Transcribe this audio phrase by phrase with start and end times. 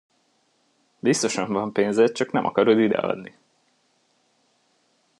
[0.99, 3.37] Biztosan van pénzed, csak nem akarod ideadni!